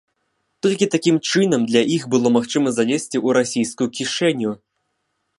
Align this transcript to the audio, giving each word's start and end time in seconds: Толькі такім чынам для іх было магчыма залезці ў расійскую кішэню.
Толькі 0.65 0.85
такім 0.93 1.17
чынам 1.33 1.61
для 1.71 1.83
іх 1.95 2.07
было 2.15 2.27
магчыма 2.37 2.73
залезці 2.77 3.15
ў 3.25 3.35
расійскую 3.39 3.87
кішэню. 3.99 4.51